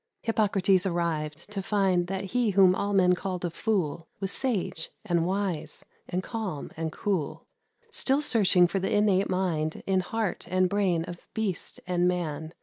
Hippocrates 0.23 0.87
arrived, 0.87 1.51
to 1.51 1.61
find 1.61 2.07
That 2.07 2.31
he 2.31 2.49
whom 2.49 2.73
all 2.73 2.91
men 2.91 3.13
called 3.13 3.45
a 3.45 3.51
fool 3.51 4.07
Was 4.19 4.31
sage, 4.31 4.89
and 5.05 5.27
wise, 5.27 5.85
and 6.09 6.23
calm, 6.23 6.71
and 6.75 6.91
cool, 6.91 7.45
Still 7.91 8.23
searching 8.23 8.65
for 8.65 8.79
the 8.79 8.91
innate 8.95 9.29
mind 9.29 9.83
In 9.85 9.99
heart 9.99 10.47
and 10.49 10.67
brain 10.67 11.03
of 11.05 11.27
beast 11.35 11.79
and 11.85 12.07
man. 12.07 12.55